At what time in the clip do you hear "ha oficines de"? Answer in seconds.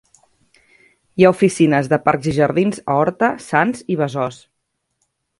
1.27-1.99